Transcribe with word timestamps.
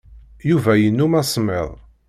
Yuba 0.49 0.73
yennum 0.81 1.13
asemmiḍ. 1.21 1.69